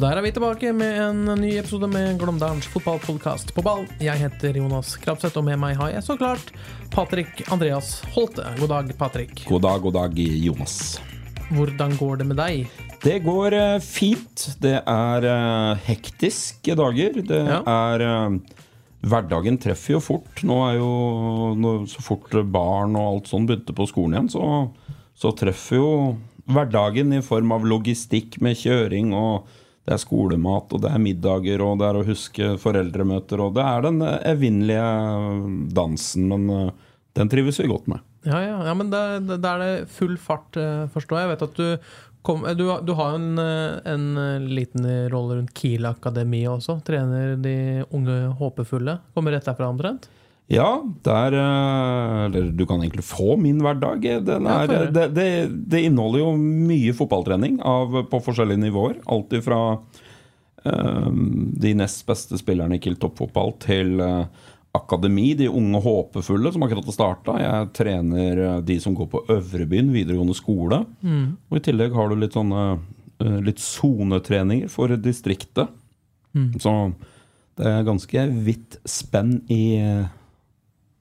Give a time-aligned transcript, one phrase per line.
[0.00, 3.82] Og der er vi tilbake med en ny episode med Glåmdalens fotballpodkast på ball.
[4.00, 6.54] Jeg heter Jonas Krabseth, og med meg har jeg så klart
[6.88, 8.46] Patrick Andreas Holte.
[8.56, 9.42] God dag, Patrick.
[9.44, 10.78] God dag, god dag, Jonas.
[11.52, 12.72] Hvordan går det med deg?
[13.04, 14.46] Det går eh, fint.
[14.64, 17.20] Det er eh, hektiske dager.
[17.20, 17.60] Det Ja.
[17.68, 18.40] er eh,
[19.04, 20.40] Hverdagen treffer jo fort.
[20.48, 24.70] Nå er jo Så fort barn og alt sånn begynte på skolen igjen, så,
[25.12, 25.94] så treffer jo
[26.48, 29.58] hverdagen i form av logistikk med kjøring og
[29.90, 33.64] det er skolemat, og det er middager, og det er å huske foreldremøter, og det
[33.66, 34.84] er den eh, evinnelige
[35.74, 38.04] dansen, men eh, den trives vi godt med.
[38.22, 41.26] Ja, ja, ja men da er det full fart, eh, forstår jeg.
[41.26, 41.90] Jeg vet at du
[42.22, 46.44] kom, eh, du, du har jo en, eh, en eh, liten rolle rundt Kiel Akademi
[46.46, 46.78] også.
[46.86, 47.56] Trener de
[47.90, 49.00] unge håpefulle.
[49.16, 50.06] Kommer rett derfra omtrent?
[50.50, 54.04] Ja, der eh, Eller du kan egentlig få min hverdag.
[54.04, 55.26] Ja, er, det, det,
[55.70, 58.98] det inneholder jo mye fotballtrening av, på forskjellige nivåer.
[59.14, 59.60] Alt ifra
[60.66, 61.10] eh,
[61.66, 64.26] de nest beste spillerne i Kiel toppfotball til uh,
[64.74, 67.38] akademi, de unge håpefulle som akkurat har starta.
[67.38, 70.84] Jeg trener de som går på Øvrebyen videregående skole.
[71.50, 72.64] Og i tillegg har du litt sånne
[73.44, 75.74] litt sonetreninger for distriktet.
[76.62, 76.74] Så
[77.58, 79.74] det er ganske vidt spenn i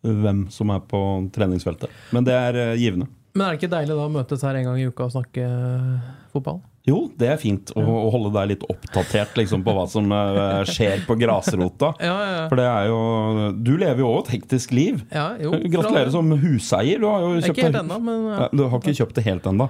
[0.05, 0.99] hvem som er på
[1.35, 1.91] treningsfeltet.
[2.15, 3.09] Men det er eh, givende.
[3.35, 5.45] Men er det ikke deilig da å møtes her en gang i uka og snakke
[5.45, 6.61] eh, fotball?
[6.87, 10.63] Jo, det er fint å, å holde deg litt oppdatert liksom, på hva som eh,
[10.69, 11.91] skjer på grasrota.
[12.09, 12.45] Ja, ja, ja.
[12.49, 12.99] For det er jo
[13.59, 15.03] Du lever jo òg et hektisk liv.
[15.13, 17.01] ja jo, Gratulerer som huseier.
[17.01, 19.51] Du har jo kjøpt ikke helt ennå, men Ja, Du har ikke kjøpt det helt
[19.51, 19.69] ennå.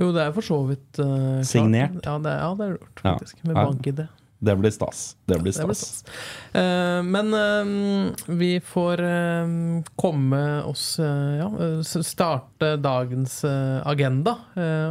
[0.00, 1.40] Jo, det er for så vidt uh.
[1.44, 1.98] Signert?
[2.04, 3.14] Ja, det, det er gjort, Ja.
[3.14, 3.40] faktisk.
[3.44, 4.04] Med bank-ID.
[4.42, 5.16] Det blir stas.
[5.24, 6.02] Det blir Det blir stas.
[6.02, 6.14] stas.
[6.58, 11.48] Eh, men uh, vi får uh, komme oss Ja,
[11.82, 14.36] starte dagens agenda.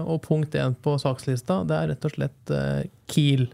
[0.05, 2.53] Og punkt én på sakslista, det er rett og slett
[3.11, 3.47] Kiel.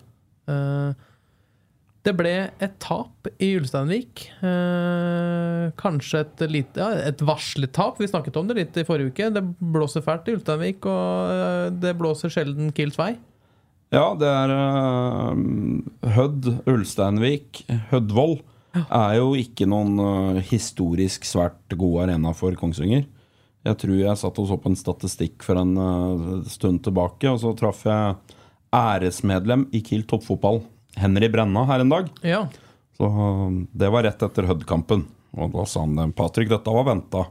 [2.08, 4.22] Det ble et tap i Ulsteinvik.
[4.40, 8.00] Eh, kanskje et lite ja, et varslet tap.
[8.00, 9.28] Vi snakket om det litt i forrige uke.
[9.36, 13.18] Det blåser fælt i Ulsteinvik, og det blåser sjelden Kiels vei.
[13.94, 15.38] Ja, det er uh,
[16.18, 17.62] Hødd, Ulsteinvik,
[17.92, 18.40] Hødvoll
[18.86, 23.06] er jo ikke noen uh, historisk svært god arena for Kongsvinger.
[23.68, 27.40] Jeg tror jeg satt og så på en statistikk for en uh, stund tilbake, og
[27.42, 28.18] så traff jeg
[28.76, 30.62] æresmedlem i Kiel toppfotball,
[31.00, 32.10] Henry Brenna, her en dag.
[32.28, 32.44] Ja.
[33.00, 35.06] Så uh, det var rett etter Hødd-kampen.
[35.38, 37.24] Og da sa han Patrick, dette var venta.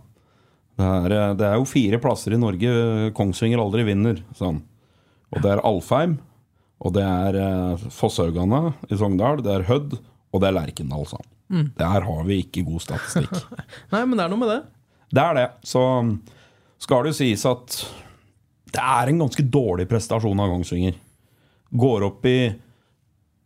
[0.77, 4.63] Det, er, det er jo fire plasser i Norge Kongsvinger aldri vinner, sa han.
[5.33, 6.19] Og det er Alfheim,
[6.85, 9.97] og det er eh, Fosshaugane i Sogndal, det er Hødd,
[10.33, 11.71] og det er Lerkendal, sa han.
[11.79, 13.33] Der har vi ikke god statistikk.
[13.95, 14.61] Nei, men det er noe med det.
[15.15, 15.47] det er det.
[15.65, 15.83] Så
[16.83, 17.77] skal det jo sies at
[18.75, 20.97] det er en ganske dårlig prestasjon av Kongsvinger.
[21.71, 22.39] Går opp i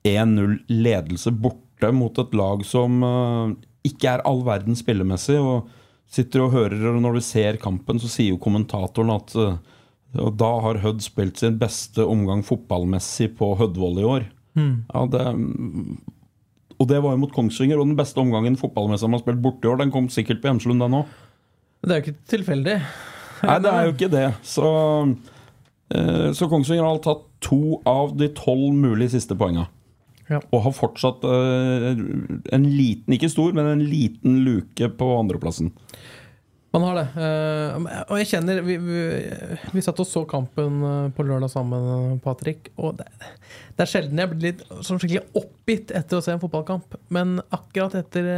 [0.08, 3.52] 1-0 ledelse borte mot et lag som eh,
[3.90, 5.38] ikke er all verden spillemessig.
[5.38, 5.68] Og
[6.10, 9.60] sitter og hører, og når du ser kampen, så sier jo kommentatoren at eh,
[10.18, 14.24] og da har Hødd spilt sin beste omgang fotballmessig på Hødvoll i år.
[14.58, 15.26] Ja, det,
[16.80, 19.68] og det var jo mot Kongsvinger, og den beste omgangen fotballmessig man har spilt borte
[19.68, 21.12] i år, den kom sikkert på Hjemslund, den òg.
[21.84, 22.76] Det er jo ikke tilfeldig.
[23.40, 24.26] Nei, det er jo ikke det.
[24.44, 24.70] Så,
[25.94, 29.68] eh, så Kongsvinger har tatt to av de tolv mulige siste poengene
[30.30, 30.38] Ja.
[30.52, 31.86] Og har fortsatt eh,
[32.54, 35.72] en liten, ikke stor, men en liten luke på andreplassen.
[36.70, 37.06] Man har det.
[37.18, 39.00] Eh, og jeg kjenner Vi, vi,
[39.74, 42.70] vi satt og så kampen eh, på lørdag sammen, Patrick.
[42.78, 43.08] Og det,
[43.74, 46.94] det er sjelden jeg blir litt sånn skikkelig oppgitt etter å se en fotballkamp.
[47.10, 48.30] Men akkurat etter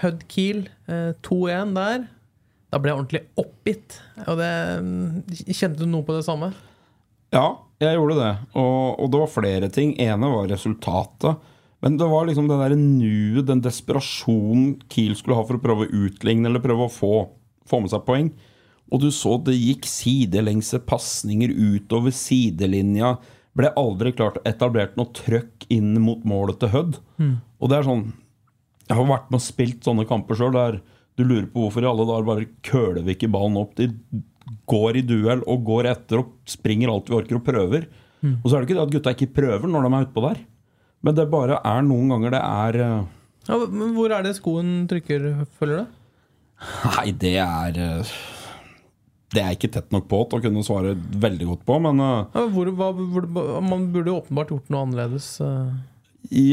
[0.00, 2.08] Hødd Kiel, eh, 2-1 der,
[2.72, 4.00] da ble jeg ordentlig oppgitt.
[4.24, 4.52] Og det,
[5.52, 6.54] Kjente du noe på det samme?
[7.34, 7.50] Ja,
[7.82, 8.32] jeg gjorde det.
[8.56, 9.92] Og, og det var flere ting.
[10.00, 11.50] ene var resultatet.
[11.84, 15.84] Men det var liksom det der nuet, den desperasjonen Kiel skulle ha for å prøve
[15.84, 17.16] å utligne eller prøve å få,
[17.68, 18.28] få med seg poeng.
[18.92, 23.14] Og du så det gikk sidelengse pasninger utover sidelinja.
[23.56, 26.98] Ble aldri klart etablert noe trøkk inn mot målet til Hødd.
[27.60, 28.04] Og det er sånn
[28.88, 30.80] Jeg har vært med og spilt sånne kamper sjøl der
[31.16, 33.76] Du lurer på hvorfor i alle dager bare køler vi ikke ballen opp.
[33.78, 33.88] De
[34.68, 37.86] går i duell og går etter og springer alt vi orker og prøver.
[38.42, 40.40] Og så er det ikke det at gutta ikke prøver når de er utpå der.
[41.04, 43.04] Men det bare er noen ganger det er eh,
[43.48, 45.96] Ja, men hvor er det skoen trykker, følger du?
[46.84, 48.14] Nei, det er eh,
[49.34, 52.00] Det er jeg ikke tett nok på til å kunne svare veldig godt på, men
[52.04, 53.28] eh, Ja, hvor, hva, hvor,
[53.64, 55.28] man burde jo åpenbart gjort noe annerledes.
[55.44, 55.74] eh.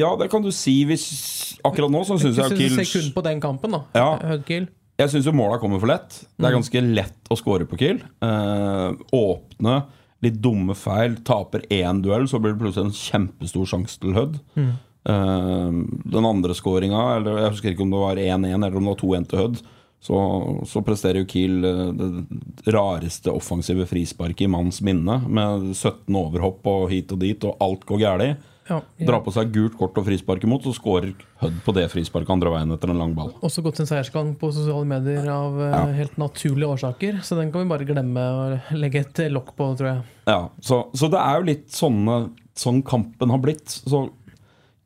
[0.01, 1.07] ja, det kan du si hvis
[1.67, 3.83] Akkurat nå så syns jeg Kiel du ser kun på den kampen, da.
[3.95, 4.37] Ja.
[4.47, 4.69] Kiel.
[5.01, 6.19] Jeg syns jo måla kommer for lett.
[6.37, 8.01] Det er ganske lett å score på Kiel.
[8.25, 9.75] Eh, åpne,
[10.25, 11.17] litt dumme feil.
[11.25, 14.39] Taper én duell, så blir det plutselig en kjempestor sjanse til Hødd.
[14.57, 15.69] Eh,
[16.15, 19.29] den andre skåringa, jeg husker ikke om det var 1-1 eller om det var 2-1
[19.31, 19.61] til Hødd,
[20.01, 20.17] så,
[20.65, 26.65] så presterer jo Kiel eh, det rareste offensive frisparket i manns minne, med 17 overhopp
[26.71, 28.47] og hit og dit, og alt går galt.
[28.69, 31.09] Ja, Drar på seg gult kort og frispark imot, så skårer
[31.41, 33.31] Hødd på det frisparket andre veien etter en lang ball.
[33.43, 35.81] Også gått sin seiersgang på sosiale medier av eh, Ja.
[35.97, 37.17] helt naturlige årsaker.
[37.25, 40.03] Så den kan vi bare glemme og legge et lokk på, tror jeg.
[40.29, 42.19] Ja, så, så det er jo litt sånne,
[42.55, 43.65] sånn kampen har blitt.
[43.81, 44.05] Så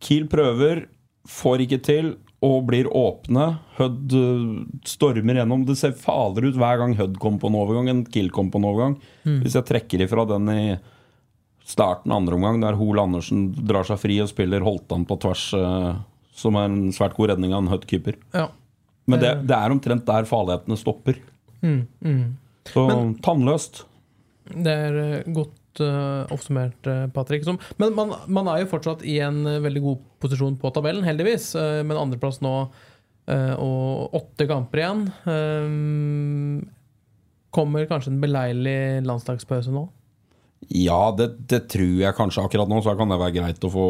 [0.03, 0.85] Kiel prøver,
[1.29, 3.45] får ikke til, og blir åpne.
[3.77, 4.49] Hødd øh,
[4.87, 5.63] stormer gjennom.
[5.67, 8.61] Det ser farligere ut hver gang Hødd kommer på en overgang enn Kill kommer på
[8.61, 8.97] en overgang.
[9.23, 10.65] Hvis jeg trekker ifra den i
[11.65, 15.95] starten andre omgang, der Hol Andersen drar seg fri og spiller Holtan på tvers, øh,
[16.35, 18.19] som er en svært god redning av en Hødd-keeper.
[18.35, 18.49] Ja.
[19.09, 21.17] Men det, det er omtrent der farlighetene stopper.
[22.69, 22.85] Så
[23.25, 23.83] tannløst.
[24.53, 25.27] Det er eh,
[25.75, 27.43] godt eh, oppsummert, eh, Patrick.
[27.43, 31.03] Som, men man, man er jo fortsatt i en eh, veldig god posisjon på tabellen,
[31.05, 31.55] heldigvis.
[31.55, 35.03] Uh, men andreplass nå uh, og åtte kamper igjen.
[37.55, 39.87] Kommer kanskje en beleilig landslagspause nå?
[40.69, 42.81] Ja, det, det tror jeg kanskje akkurat nå.
[42.81, 43.89] Så kan det være greit å få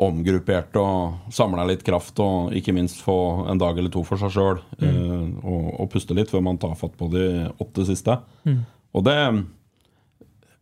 [0.00, 4.32] omgruppert og samla litt kraft, og ikke minst få en dag eller to for seg
[4.32, 4.60] sjøl.
[4.80, 7.24] og, og puste litt før man tar fatt på de
[7.60, 8.16] åtte siste.
[8.96, 9.18] Og det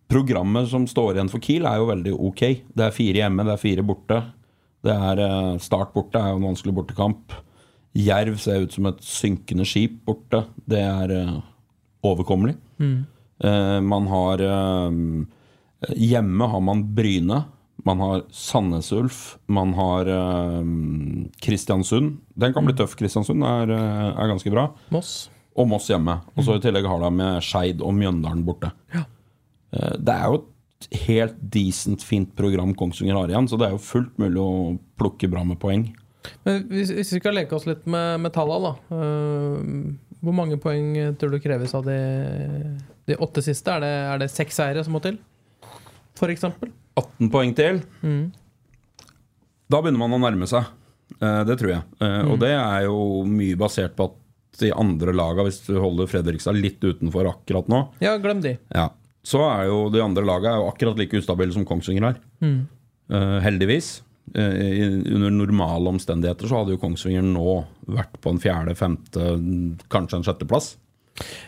[0.08, 2.42] Programmet som står igjen for Kiel, er jo veldig ok.
[2.72, 4.22] Det er fire hjemme, det er fire borte.
[4.86, 7.34] Det er eh, Start borte er jo en vanskelig bortekamp.
[7.98, 10.44] Jerv ser ut som et synkende skip borte.
[10.70, 11.36] Det er eh,
[12.06, 12.54] overkommelig.
[12.80, 14.42] Eh, man har
[15.94, 17.42] Hjemme har man Bryne.
[17.86, 19.36] Man har Sandnes Ulf.
[19.46, 20.62] Man har eh,
[21.44, 22.16] Kristiansund.
[22.34, 22.96] Den kan bli tøff.
[22.98, 24.70] Kristiansund er, er ganske bra.
[24.94, 25.28] Moss?
[25.58, 26.20] Og Moss hjemme.
[26.36, 28.72] Og så i tillegg har de med Skeid og Mjøndalen borte.
[28.94, 29.06] Eh,
[29.72, 30.38] Det er jo
[30.78, 34.52] et helt decent, fint program Kongsvinger har igjen, så det er jo fullt mulig å
[35.00, 35.88] plukke bra med poeng.
[36.46, 38.96] Men hvis, hvis vi skal leke oss litt med, med tallene, da.
[38.96, 41.98] Uh, hvor mange poeng tror du kreves av de,
[43.10, 43.70] de åtte siste?
[43.76, 45.18] Er det, er det seks seire som må til?
[46.18, 46.72] For eksempel?
[46.98, 47.82] 18 poeng til.
[49.68, 50.66] Da begynner man å nærme seg.
[51.20, 51.82] Uh, Det tror jeg.
[52.04, 52.98] Eh, Og det er jo
[53.28, 54.16] mye basert på at
[54.58, 58.56] de andre laga, hvis du holder Fredrikstad litt utenfor akkurat nå, Ja, glem de.
[58.74, 58.88] ja,
[59.28, 62.20] så er jo de andre laga er akkurat like ustabile som Kongsvinger er.
[63.08, 64.02] Eh, heldigvis.
[64.36, 69.24] Uh, under normale omstendigheter så hadde jo Kongsvinger nå vært på en fjerde, femte,
[69.88, 70.74] kanskje en sjetteplass.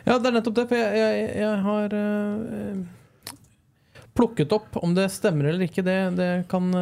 [0.07, 0.65] Ja, det er nettopp det.
[0.71, 3.37] For jeg, jeg, jeg har uh,
[4.17, 5.85] plukket opp om det stemmer eller ikke.
[5.85, 6.73] Det, det kan,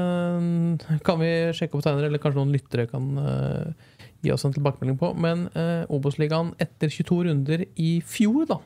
[1.07, 3.11] kan vi sjekke opp senere, eller kanskje noen lyttere kan
[4.23, 5.13] gi oss en tilbakemelding på.
[5.19, 8.63] Men uh, Obos-ligaen etter 22 runder i fjor, da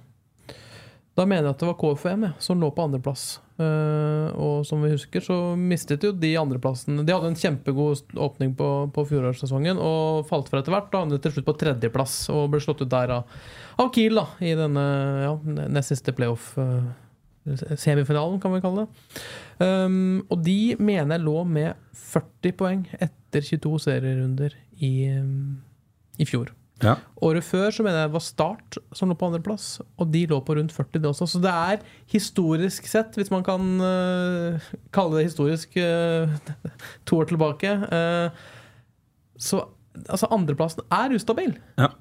[1.12, 3.36] Da mener jeg at det var KFM ja, som lå på andreplass.
[3.60, 7.02] Uh, og som vi husker, så mistet jo de andreplassen.
[7.04, 10.88] De hadde en kjempegod åpning på, på fjorårssesongen og falt fra etter hvert.
[10.92, 13.36] Da havnet til slutt på tredjeplass og ble slått ut der av,
[13.82, 14.86] av Kiel da, i denne
[15.26, 15.36] ja,
[15.76, 16.54] nest siste playoff.
[16.56, 16.88] Uh,
[17.76, 19.22] semifinalen, kan vi kalle det.
[19.58, 25.60] Um, og de mener jeg lå med 40 poeng etter 22 serierunder i, um,
[26.16, 26.54] i fjor.
[26.82, 26.96] Ja.
[27.22, 29.66] Året før så mener jeg det var Start som lå på andreplass,
[30.00, 31.28] og de lå på rundt 40 det også.
[31.30, 36.32] Så det er historisk sett, hvis man kan uh, kalle det historisk uh,
[37.08, 38.48] to år tilbake, uh,
[39.38, 39.64] så
[40.08, 41.54] altså andreplassen er ustabil.
[41.78, 41.92] Ja.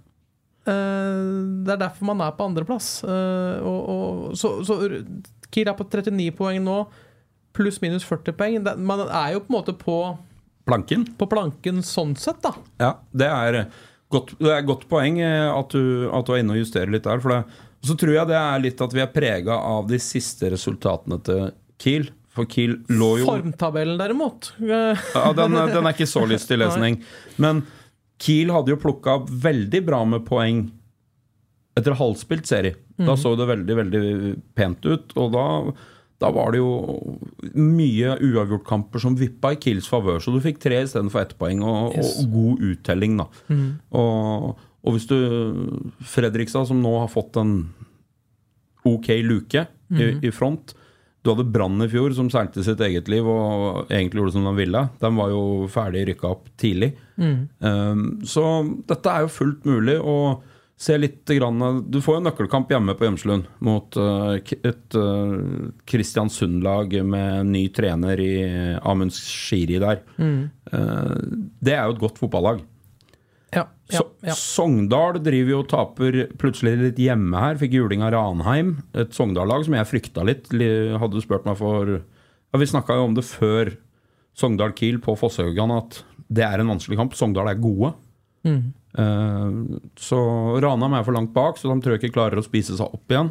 [0.61, 2.99] Det er derfor man er på andreplass.
[3.01, 4.75] Så, så
[5.49, 6.75] Kiel er på 39 poeng nå,
[7.57, 8.69] pluss minus 40 poeng.
[8.77, 9.95] Man er jo på en måte på,
[10.69, 11.07] Planken.
[11.17, 12.53] på planken sånn sett, da.
[12.79, 13.59] Ja, det er
[14.11, 16.91] godt, det er et godt poeng eh, at du, at du er inne og justerer
[16.93, 17.21] litt der.
[17.23, 20.51] For det, så tror jeg det er litt at vi er prega av de siste
[20.53, 21.45] resultatene til
[21.81, 22.09] Kiel.
[22.31, 24.53] For Kiel lå jo Formtabellen, derimot.
[24.61, 27.01] Eh, ja, den, den er ikke så lyst til lesning.
[27.43, 27.65] Men
[28.21, 30.67] Kiel hadde jo plukka veldig bra med poeng
[31.79, 32.75] etter halvspilt serie.
[33.01, 34.03] Da så det veldig, veldig
[34.57, 35.13] pent ut.
[35.17, 35.45] Og da,
[36.21, 36.71] da var det jo
[37.57, 40.19] mye uavgjortkamper som vippa i Kiels favør.
[40.21, 42.11] Så du fikk tre istedenfor ett poeng, og, Yes.
[42.21, 43.25] og god uttelling, da.
[43.97, 44.51] Og,
[44.81, 45.15] Og hvis du
[46.09, 47.51] Fredrikstad, som nå har fått en
[48.85, 50.71] ok luke i, i front
[51.21, 54.53] Du hadde Brann i fjor, som seilte sitt eget liv og egentlig gjorde som de
[54.57, 54.81] ville.
[55.03, 56.95] De var jo ferdig rykka opp tidlig.
[57.61, 58.45] Um, så
[58.89, 59.99] dette er jo fullt mulig.
[60.01, 60.41] og
[60.81, 61.61] Se litt grann,
[61.93, 67.67] Du får jo en nøkkelkamp hjemme på Gjemslund mot uh, et uh, Kristiansund-lag med ny
[67.75, 68.33] trener i
[68.81, 70.01] Amund Shiri der.
[70.17, 70.49] Mm.
[71.61, 72.63] det er jo et godt fotballag.
[73.51, 74.35] Ja, ja, ja.
[74.37, 77.57] Sogndal driver jo og taper plutselig litt hjemme her.
[77.59, 78.77] Fikk juling av Ranheim.
[78.95, 80.47] Et Sogndal-lag som jeg frykta litt.
[80.51, 83.73] Hadde du spurt meg for ja, Vi snakka jo om det før
[84.39, 87.17] Sogndal-Kiel på Fosshaugan, at det er en vanskelig kamp.
[87.17, 87.91] Sogndal er gode.
[88.47, 88.61] Eh,
[88.91, 90.19] så
[90.59, 93.13] Ranheim er for langt bak, så de tror jeg ikke klarer å spise seg opp
[93.13, 93.29] igjen.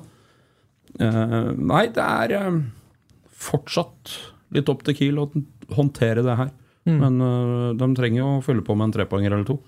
[0.99, 2.61] Eh, nei, det er eh,
[3.49, 4.15] fortsatt
[4.57, 5.29] litt opp til Kiel å
[5.77, 6.55] håndtere det her.
[6.89, 9.61] Men eh, de trenger jo å fylle på med en trepoenger eller to.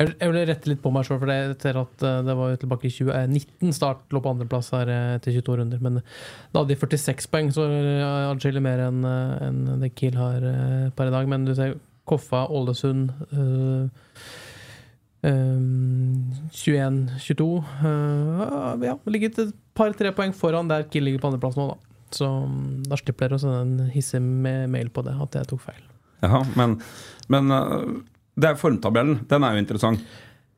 [0.00, 2.88] Jeg, vil rette litt på meg sjøl, for jeg ser at eh, det var tilbake
[2.88, 5.82] i 2019 Start lå på andreplass her til etter 22 runder.
[5.82, 10.46] Men da hadde de 46 poeng, så eh, atskillig mer enn eh, det Kiel har
[10.46, 11.30] eh, per i dag.
[11.30, 14.06] Men du ser Koffa, Ålesund eh,
[15.26, 15.60] eh,
[16.56, 17.46] 21-22
[17.84, 21.90] Uh, Ja, ligget et par-tre poeng foran der Kiel ligger på andreplass nå, da.
[22.14, 25.50] Så mm, da slipper dere å sende en hissig Med mail på det, at jeg
[25.52, 25.82] tok feil.
[26.24, 26.78] Ja, men,
[27.32, 27.76] men eh,
[28.40, 29.22] det er formtabellen.
[29.30, 30.02] Den er jo interessant.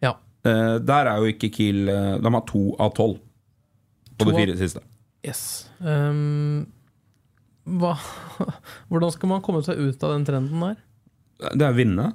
[0.02, 0.16] Ja.
[0.46, 3.20] Uh, der er jo ikke Kiel eh, De har to av tolv
[4.18, 4.82] på de fire siste.
[5.26, 5.70] Yes.
[5.78, 6.66] Um,
[7.78, 7.94] hva,
[8.90, 10.80] hvordan skal man komme seg ut av den trenden der?
[11.54, 12.08] Det er å vinne.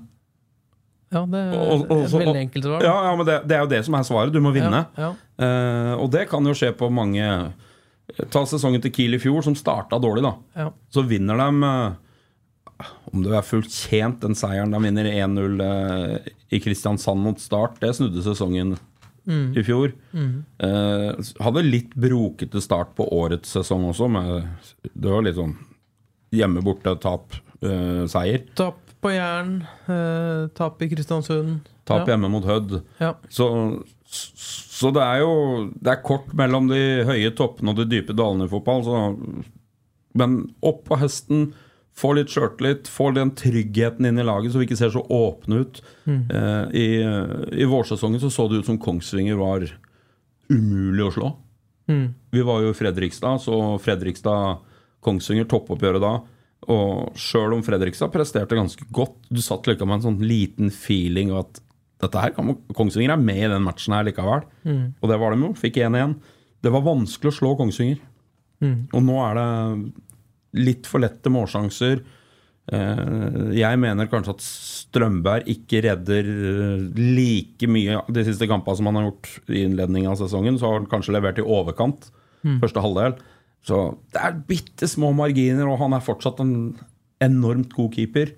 [1.13, 2.81] Ja, det er Og- og- et veldig enkelt svar.
[2.83, 4.33] Ja, ja, men det, det er jo det som er svaret.
[4.33, 4.85] Du må vinne.
[4.97, 5.13] Ja, ja.
[5.39, 7.53] Eh, og det kan jo skje på mange
[8.31, 10.33] Ta sesongen til Kiel i fjor, som starta dårlig, da.
[10.55, 10.69] Ja.
[10.89, 11.91] Så vinner de eh,
[13.13, 16.17] Om det er fullt tjent, den seieren de vinner 1-0 eh,
[16.55, 18.77] i Kristiansand mot Start, det snudde sesongen
[19.27, 19.91] i fjor.
[20.15, 21.11] Eh,
[21.43, 24.47] hadde litt brokete start på årets sesong også, men
[24.95, 25.57] det var litt sånn
[26.31, 28.45] hjemme-borte-tap-seier.
[28.55, 31.69] Tap på Jæren, eh, tap i Kristiansund.
[31.87, 32.13] Tap ja.
[32.13, 32.81] hjemme mot Hødd.
[32.99, 33.13] Ja.
[33.31, 33.47] Så,
[34.07, 35.31] så det er jo
[35.75, 38.83] Det er kort mellom de høye toppene og de dype dalene i fotball.
[38.83, 38.99] Så,
[40.17, 41.49] men opp på hesten,
[41.97, 45.63] få litt sjøltillit, få den tryggheten inn i laget, så vi ikke ser så åpne
[45.63, 45.81] ut.
[46.05, 46.87] Eh, i,
[47.63, 49.65] I vårsesongen så, så det ut som Kongsvinger var
[50.51, 51.35] umulig å slå.
[51.87, 52.07] Mm.
[52.35, 56.17] Vi var jo i Fredrikstad, så Fredrikstad-Kongsvinger toppoppgjøret da.
[56.67, 61.29] Og sjøl om Fredrikstad presterte ganske godt, du satt likevel med en sånn liten feeling
[61.31, 61.61] av at
[62.01, 64.43] dette her kan, Kongsvinger er med i den matchen her likevel.
[65.01, 65.53] Og det var de jo.
[65.57, 66.17] Fikk 1-1.
[66.65, 68.01] Det var vanskelig å slå Kongsvinger.
[68.93, 72.01] Og nå er det litt for lette målsjanser.
[72.73, 78.89] Eh, Jeg mener kanskje at Strømberg ikke redder eh, like mye de siste kampene som
[78.89, 80.57] han har gjort i innledningen av sesongen.
[80.59, 82.09] Så har han kanskje levert i overkant
[82.61, 83.15] første halvdel.
[83.65, 86.53] Så det er bitte små marginer, og han er fortsatt en
[87.23, 88.31] enormt god keeper.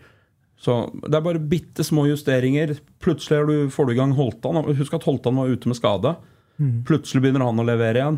[0.59, 2.77] Så det er bare bitte små justeringer.
[3.03, 4.59] Plutselig du, får du i gang Holtan.
[4.75, 6.15] Husk at Holtan var ute med skade.
[6.88, 8.17] Plutselig begynner han å levere igjen.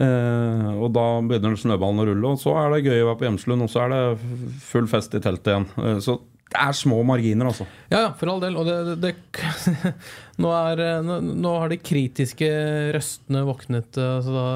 [0.00, 3.26] Eh, og da begynner snøballen å rulle, og så er det gøy å være på
[3.28, 5.66] Hjemslund, og så er det full fest i teltet igjen.
[5.80, 6.18] Eh, så
[6.50, 7.66] det er små marginer, altså.
[7.92, 8.56] Ja, ja, for all del.
[8.60, 9.92] Og det, det, det
[10.42, 12.48] nå, er, eh, nå, nå har de kritiske
[12.96, 13.96] røstene våknet.
[14.00, 14.46] eh, Altså da,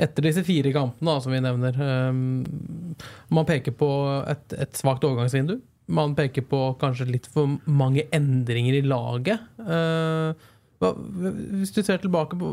[0.00, 1.76] etter disse fire kampene, da, som vi nevner.
[1.78, 2.96] Um,
[3.34, 3.88] man peker på
[4.30, 5.58] et, et svakt overgangsvindu.
[5.94, 9.42] Man peker på kanskje litt for mange endringer i laget.
[9.60, 10.34] Uh,
[10.82, 10.92] hva,
[11.60, 12.52] hvis du ser tilbake på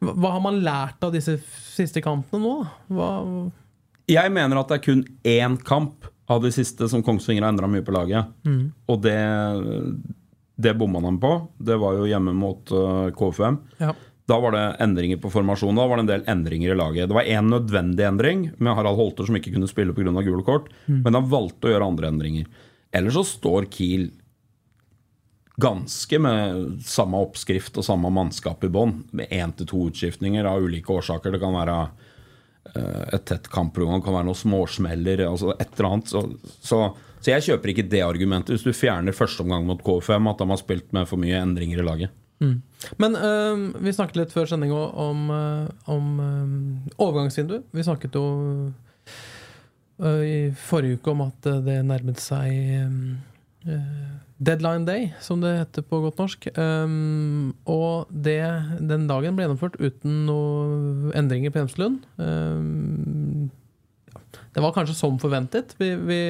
[0.00, 1.38] hva, hva har man lært av disse
[1.72, 2.54] siste kampene nå?
[2.96, 3.08] Hva,
[4.12, 7.68] Jeg mener at det er kun én kamp av de siste som Kongsvinger har endra
[7.70, 8.32] mye på laget.
[8.90, 9.18] Og det,
[10.58, 11.32] det bomma de på.
[11.68, 13.60] Det var jo hjemme mot uh, KFUM.
[13.82, 13.92] ja.
[14.26, 15.78] Da var det endringer på formasjonen.
[15.78, 17.08] Da var det en del endringer i laget.
[17.08, 20.10] Det var én nødvendig endring med Harald Holter som ikke kunne spille pga.
[20.26, 22.48] gule kort, men han valgte å gjøre andre endringer.
[22.90, 24.10] Ellers så står Kiel
[25.56, 30.66] ganske med samme oppskrift og samme mannskap i bånn, med én til to utskiftninger av
[30.66, 31.32] ulike årsaker.
[31.32, 31.78] Det kan være
[32.74, 36.12] eh, et tett kampprogram, det kan være noen småsmeller, altså et eller annet.
[36.12, 36.24] Så,
[36.60, 36.82] så,
[37.20, 40.52] så jeg kjøper ikke det argumentet hvis du fjerner første omgang mot K5, at de
[40.52, 42.22] har spilt med for mye endringer i laget.
[42.98, 46.20] Men øh, vi snakket litt før sending om, om, øh, om
[46.98, 47.62] overgangsvindu.
[47.72, 48.26] Vi snakket jo
[50.00, 52.52] øh, i forrige uke om at øh, det nærmet seg
[53.66, 53.76] øh,
[54.38, 56.48] deadline day, som det heter på godt norsk.
[56.58, 58.40] Um, og det,
[58.80, 62.02] den dagen ble gjennomført uten noen endringer på Hjemslund.
[62.20, 63.48] Um,
[64.54, 65.74] det var kanskje som forventet.
[65.80, 66.20] Vi, vi,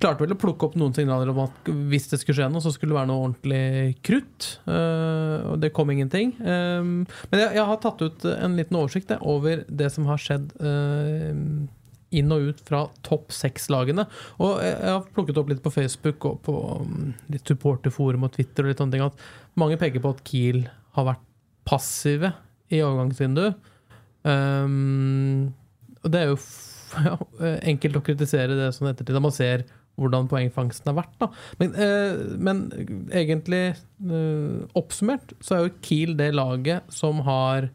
[0.00, 2.72] klarte vel å plukke opp noen signaler om at hvis det skulle skje noe, så
[2.72, 4.48] skulle det være noe ordentlig krutt.
[4.64, 6.32] Eh, og det kom ingenting.
[6.40, 11.36] Eh, men jeg, har tatt ut en liten oversikt over det som har skjedd eh,
[12.14, 14.06] inn og ut fra topp seks-lagene.
[14.40, 18.64] Og jeg, har plukket opp litt på Facebook og på um, litt supporterforum og Twitter
[18.64, 19.24] og litt sånne ting at
[19.60, 20.64] mange peker på at Kiel
[20.96, 21.24] har vært
[21.68, 22.32] passive
[22.72, 23.72] i overgangsvinduet.
[24.24, 26.38] Og det er jo
[27.06, 27.16] ja,
[27.70, 29.66] enkelt å kritisere det sånn ettertid, da man ser
[30.00, 31.14] hvordan poengfangsten har vært.
[31.20, 31.28] Da.
[31.60, 32.62] Men, eh, men
[33.14, 37.70] egentlig eh, oppsummert så er jo Kiel det laget som har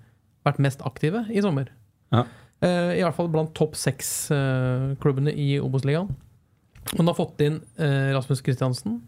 [0.48, 1.72] vært mest aktive i sommer.
[2.14, 2.26] Ja.
[2.66, 6.12] Eh, I hvert fall blant topp seks-klubbene i Obos-ligaen.
[6.98, 9.00] Man har fått inn eh, Rasmus Kristiansen.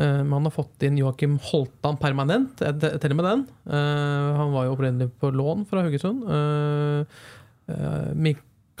[0.00, 2.62] Eh, man har fått inn Joakim Holtan permanent.
[2.62, 3.44] Jeg teller med den.
[3.70, 6.24] Eh, han var jo opprinnelig på lån fra Haugesund.
[6.26, 7.20] Eh,
[7.74, 8.10] eh,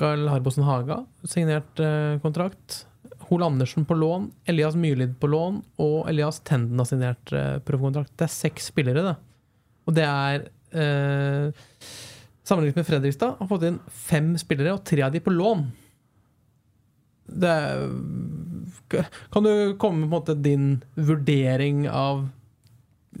[0.00, 2.86] Mikael Harbosen Haga signert eh, kontrakt.
[3.28, 8.16] Hol Andersen på lån, Elias Myrlid på lån og Elias Tenden har signert eh, prøvekontrakt.
[8.16, 9.16] Det er seks spillere, det.
[9.84, 11.52] Og det er eh,
[12.48, 15.68] Sammenlignet med Fredrikstad har fått inn fem spillere, og tre av de på lån.
[17.44, 17.84] Det er,
[19.30, 22.28] kan du komme med måte din vurdering av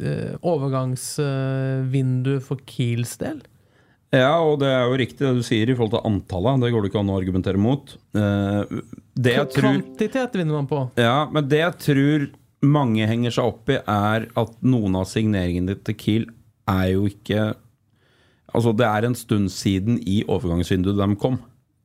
[0.00, 3.44] eh, overgangsvinduet for Kiels del?
[4.10, 6.64] Ja, og det er jo riktig det du sier i forhold til antallet.
[6.64, 7.92] Det går det ikke an å argumentere mot.
[8.18, 8.78] Eh,
[9.14, 10.80] Det jeg tror Kvantitet vinner man på.
[10.98, 12.24] Ja, men det jeg tror
[12.66, 16.26] mange henger seg opp i, er at noen av signeringene til Kiel
[16.70, 17.52] er jo ikke
[18.50, 21.36] Altså, det er en stund siden i overgangsvinduet de kom.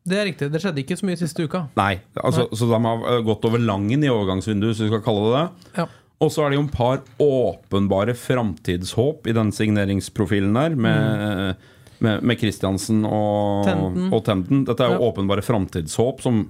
[0.01, 0.47] Det er riktig.
[0.49, 1.59] Det skjedde ikke så mye siste uka.
[1.77, 5.27] Nei, altså, så de har eh, gått over langen i overgangsvinduet, hvis vi skal kalle
[5.27, 5.69] det det.
[5.77, 5.85] Ja.
[6.25, 11.61] Og så er det jo en par åpenbare framtidshåp i den signeringsprofilen der, med,
[12.05, 14.07] med, med Christiansen og Tenden.
[14.13, 14.63] og Tenden.
[14.69, 15.09] Dette er jo Ja.
[15.11, 16.45] åpenbare framtidshåp som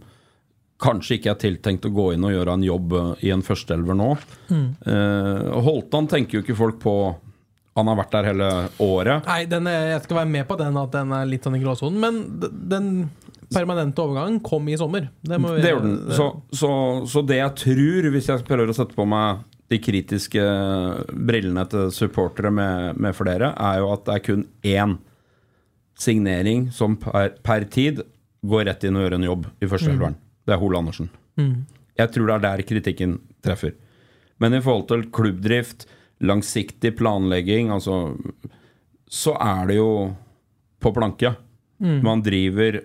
[0.84, 3.96] kanskje ikke er tiltenkt å gå inn og gjøre en jobb eh, i en førsteelver
[3.96, 4.10] nå.
[4.52, 4.66] Mm.
[4.86, 6.96] Eh, Holtan tenker jo ikke folk på
[7.76, 8.46] Han har vært der hele
[8.80, 9.26] året.
[9.28, 11.60] Nei, den er, jeg skal være med på den at den er litt sånn i
[11.60, 12.22] gråsonen, men
[12.72, 12.86] den
[13.52, 15.10] permanente overgangen kom i sommer.
[15.22, 15.98] Det, vi- Det gjorde den.
[16.16, 16.70] Så, så,
[17.12, 20.46] så det jeg tror, hvis jeg prøver å sette på meg de kritiske
[21.28, 24.96] brillene til supportere med, med flere, er jo at det er kun én
[26.00, 28.02] signering som per, per tid
[28.46, 30.16] går rett inn og gjør en jobb i førsteelveren.
[30.46, 31.10] Det er Hole Andersen.
[31.98, 33.74] Jeg tror det er der kritikken treffer.
[34.40, 35.86] Men i forhold til klubbdrift,
[36.20, 38.16] langsiktig planlegging, altså
[39.08, 40.16] Så er det jo
[40.82, 41.36] på planke.
[42.04, 42.82] Man driver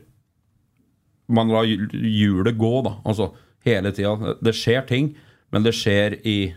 [1.29, 2.97] Man lar hjulet gå, da.
[3.05, 3.33] Altså
[3.65, 4.35] hele tida.
[4.41, 5.15] Det skjer ting,
[5.53, 6.55] men det skjer i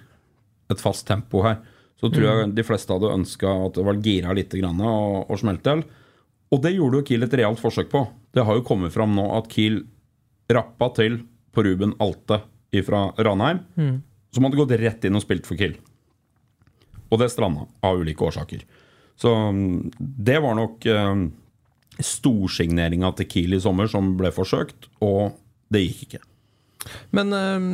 [0.72, 1.58] et fast tempo her.
[2.00, 5.40] Så tror jeg de fleste hadde ønska at det var gira litt grann og, og
[5.40, 5.84] smelt til.
[6.54, 8.04] Og det gjorde jo Kiel et realt forsøk på.
[8.34, 9.82] Det har jo kommet fram nå at Kiel
[10.54, 12.44] rappa til på Ruben Alte
[12.86, 13.60] fra Ranheim,
[14.34, 15.76] som hadde gått rett inn og spilt for Kiel.
[17.14, 18.64] Og det stranda av ulike årsaker.
[19.16, 21.12] Så mm, det var nok eh,
[22.02, 25.38] storsigneringa til Kiel i sommer som ble forsøkt, og
[25.74, 26.24] det gikk ikke.
[27.14, 27.70] Men eh,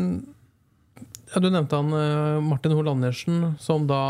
[1.31, 4.01] ja, du nevnte han eh, Martin Hoel Andersen, som da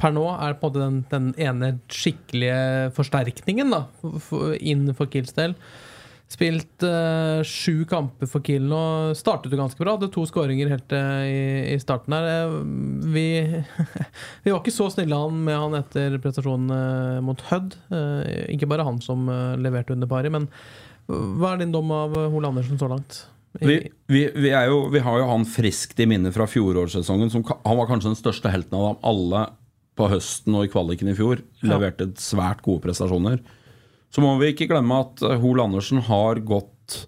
[0.00, 3.84] per nå er på en måte den, den ene skikkelige forsterkningen da,
[4.58, 5.56] inn for Kiels del.
[6.30, 8.80] Spilt uh, sju kamper for Kiel nå.
[9.18, 9.96] Startet jo ganske bra.
[9.96, 11.40] Hadde to skåringer helt uh, i,
[11.72, 12.28] i starten her.
[12.30, 12.52] Eh,
[13.10, 13.24] Vi,
[14.44, 17.74] vi var ikke så snille han med han etter prestasjonen uh, mot Hødd.
[18.46, 19.26] Ikke bare han som
[19.58, 20.46] leverte under pari, men
[21.10, 23.24] hva er din dom av Hole Andersen så langt?
[23.58, 27.32] Vi, vi, vi, jo, vi har jo han friskt i minne fra fjorårssesongen.
[27.32, 29.48] Som, han var kanskje den største helten av dem alle
[30.00, 31.44] på høsten og i kvaliken i fjor.
[31.60, 31.74] Ja.
[31.74, 33.40] Leverte svært gode prestasjoner.
[34.10, 37.04] Så må vi ikke glemme at Hoel Hol Andersen har gått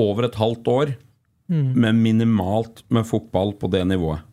[0.00, 0.94] over et halvt år
[1.52, 4.24] med minimalt med fotball på det nivået.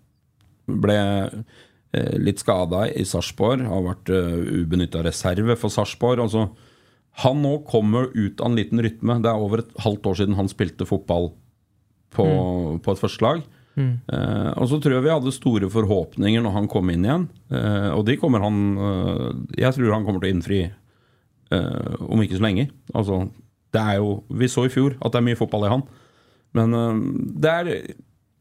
[0.69, 6.21] Ble eh, litt skada i Sarpsborg, har vært uh, ubenytta reserve for Sarpsborg.
[6.23, 6.45] Altså,
[7.25, 9.17] han nå kommer ut av en liten rytme.
[9.23, 11.31] Det er over et halvt år siden han spilte fotball
[12.15, 12.27] på,
[12.79, 13.43] på et førstelag.
[13.79, 17.27] Eh, og så tror jeg vi hadde store forhåpninger når han kom inn igjen.
[17.51, 20.61] Uh, og de kommer han uh, Jeg tror han kommer til å innfri
[21.49, 22.67] om ikke så lenge.
[22.93, 23.23] Altså,
[23.73, 25.81] det er jo Vi så i fjor at det er mye fotball i han.
[26.53, 26.75] Men
[27.41, 27.71] det er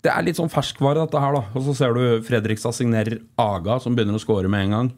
[0.05, 1.41] det er litt sånn ferskvare, dette her, da.
[1.57, 4.91] Og så ser du Fredrikstad signerer Aga, som begynner å score med en gang.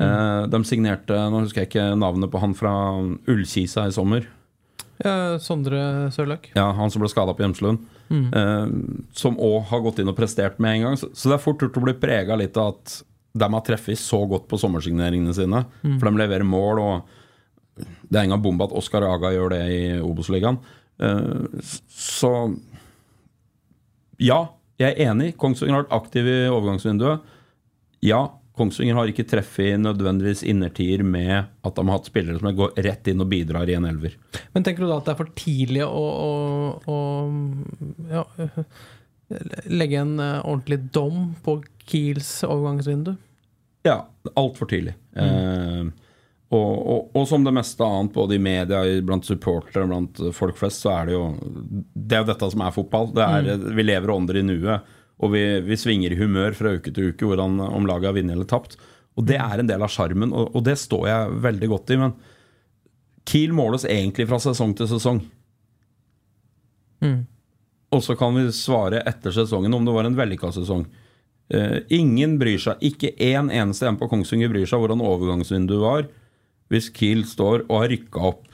[0.00, 2.72] Eh, de signerte Nå husker jeg ikke navnet på han fra
[3.28, 4.28] Ullkisa i sommer.
[5.02, 6.50] Ja, Sondre Sørløk.
[6.56, 7.86] Ja, Han som ble skada på Hjemslund.
[8.12, 8.66] Eh,
[9.16, 10.98] som òg har gått inn og prestert med en gang.
[11.00, 12.98] Så, så det er fort gjort å bli prega litt av at
[13.32, 15.64] de har treffet så godt på sommersigneringene sine.
[15.80, 19.82] For de leverer mål, og det er ingen bombe at Oskar Aga gjør det i
[20.04, 20.60] Obos-ligaen.
[21.00, 22.32] Eh, så
[24.22, 24.42] ja,
[24.78, 25.32] jeg er enig.
[25.40, 27.24] Kongsvinger har vært aktiv i overgangsvinduet.
[28.04, 32.74] Ja, Kongsvinger har ikke treffet nødvendigvis innertier med at de har hatt spillere som går
[32.84, 34.18] rett inn og bidrar i en elver.
[34.52, 36.98] Men tenker du da at det er for tidlig å, å, å
[38.12, 38.26] ja,
[39.72, 43.14] legge en eh, ordentlig dom på Kiels overgangsvindu?
[43.88, 44.02] Ja,
[44.36, 44.94] altfor tidlig.
[45.16, 45.88] Eh,
[46.52, 50.84] og, og, og, som det meste annet, både i media, blant supportere, blant folk flest,
[50.84, 53.08] så er det jo Det er jo dette som er fotball.
[53.16, 53.70] Det er, mm.
[53.78, 54.92] Vi lever og ånder i nuet.
[55.22, 58.34] Og vi, vi, svinger i humør fra uke til uke hvordan, om laget har vunnet
[58.34, 58.74] eller tapt.
[59.18, 61.98] Og det er en del av sjarmen, og, og, det står jeg veldig godt i.
[62.00, 62.16] Men
[63.28, 65.20] Kiel måles egentlig fra sesong til sesong.
[67.04, 67.20] Mm.
[67.92, 70.86] Og så kan vi svare etter sesongen om det var en vellykka sesong.
[71.52, 75.82] Uh, ingen bryr seg, ikke én en eneste en på Kongsvinger bryr seg hvordan overgangsvinduet
[75.82, 76.06] var
[76.72, 78.46] hvis Kiel står og har rykka opp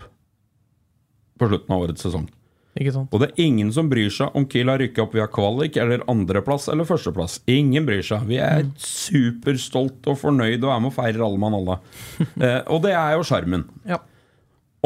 [1.39, 2.27] på slutten av årets sesong.
[3.13, 6.05] Og det er ingen som bryr seg om Kiel har rykka opp via kvalik eller
[6.11, 7.41] andreplass eller førsteplass.
[7.51, 8.27] Ingen bryr seg.
[8.29, 8.75] Vi er mm.
[8.83, 11.79] superstolt og fornøyde og er med og feirer alle mann alle.
[12.45, 13.67] eh, og det er jo sjarmen.
[13.89, 14.01] Ja.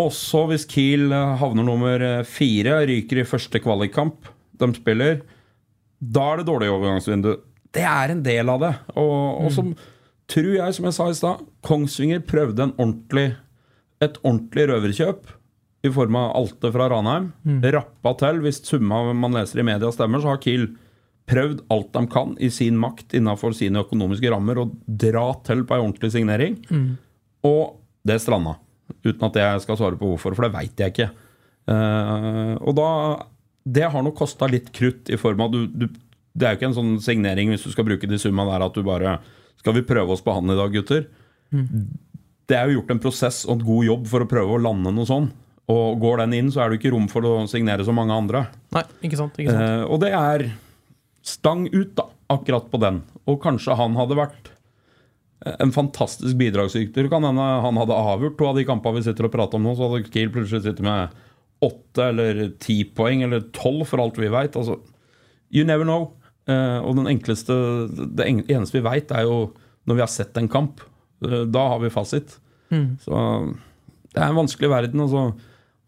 [0.00, 4.30] Også hvis Kiel eh, havner nummer eh, fire, ryker i første kvalikkamp
[4.62, 5.20] de spiller,
[6.02, 7.34] da er det dårlig overgangsvindu.
[7.72, 8.72] Det er en del av det.
[8.94, 9.54] Og, og mm.
[9.56, 9.72] som
[10.32, 13.32] tror jeg, som jeg sa i stad, Kongsvinger prøvde ordentlig,
[14.02, 15.32] et ordentlig røverkjøp
[15.82, 17.32] i form av Alte fra Ranheim.
[17.46, 17.60] Mm.
[17.74, 20.68] Rappa til, hvis summa man leser i media stemmer, så har Kiel
[21.30, 25.76] prøvd alt de kan i sin makt innenfor sine økonomiske rammer å dra til på
[25.76, 26.58] ei ordentlig signering.
[26.70, 26.86] Mm.
[27.48, 28.56] Og det stranda.
[29.02, 31.10] Uten at jeg skal svare på hvorfor, for det veit jeg ikke.
[31.70, 32.88] Uh, og da
[33.62, 35.84] Det har nok kosta litt krutt i form av du, du,
[36.34, 38.74] Det er jo ikke en sånn signering hvis du skal bruke de summa der at
[38.74, 39.20] du bare
[39.60, 41.06] Skal vi prøve oss på han i dag, gutter?
[41.54, 41.86] Mm.
[42.50, 44.90] Det er jo gjort en prosess og en god jobb for å prøve å lande
[44.90, 45.30] noe sånn.
[45.70, 48.46] Og går den inn, så er det ikke rom for å signere så mange andre.
[48.74, 49.62] Nei, ikke sant, ikke sant.
[49.62, 50.48] Eh, og det er
[51.22, 53.02] stang ut, da, akkurat på den.
[53.30, 54.50] Og kanskje han hadde vært
[55.46, 57.06] eh, en fantastisk bidragsyter.
[57.12, 59.76] Kan hende han hadde avgjort to av de kampene vi sitter og prater om nå,
[59.78, 61.14] så hadde Kiel plutselig sittet med
[61.62, 64.58] åtte eller ti poeng, eller tolv, for alt vi veit.
[64.58, 64.80] Altså,
[65.54, 66.10] you never know.
[66.50, 67.54] Eh, og den enkleste,
[68.18, 69.52] det eneste vi veit, er jo
[69.86, 70.82] når vi har sett en kamp.
[71.22, 72.34] Eh, da har vi fasit.
[72.74, 72.96] Mm.
[73.04, 73.22] Så
[74.10, 75.06] det er en vanskelig verden.
[75.06, 75.30] altså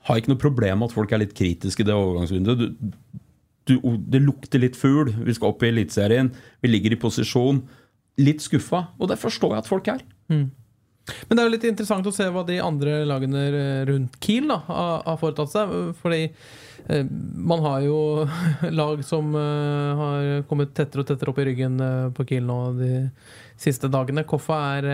[0.04, 2.60] har ikke noe problem med at folk er litt kritiske i det overgangsvinduet.
[2.60, 3.22] Du,
[3.70, 3.78] du,
[4.12, 5.12] det lukter litt fugl.
[5.24, 6.28] Vi skal opp i Eliteserien.
[6.60, 7.62] Vi ligger i posisjon.
[8.20, 8.88] Litt skuffa.
[9.00, 10.04] Og det forstår jeg at folk er.
[10.32, 10.50] Mm.
[11.28, 13.42] Men det er jo litt interessant å se hva de andre lagene
[13.88, 15.74] rundt Kiel da, har foretatt seg.
[16.00, 17.08] Fordi eh,
[17.52, 17.98] man har jo
[18.80, 22.60] lag som eh, har kommet tettere og tettere opp i ryggen eh, på Kiel nå
[22.78, 22.94] de
[23.60, 24.28] siste dagene.
[24.28, 24.88] Koffa er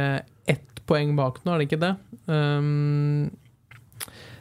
[0.51, 1.95] ett poeng bak nå, er det ikke det?
[2.27, 3.31] Um,